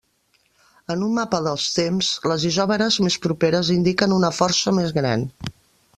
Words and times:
En 0.93 1.03
un 1.07 1.11
mapa 1.17 1.41
dels 1.49 1.67
temps, 1.75 2.09
les 2.33 2.47
isòbares 2.51 2.99
més 3.09 3.19
properes 3.27 3.73
indiquen 3.79 4.17
una 4.19 4.33
força 4.39 4.75
més 4.79 4.97
gran. 5.01 5.33